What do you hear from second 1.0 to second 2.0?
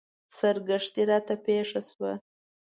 راته پېښه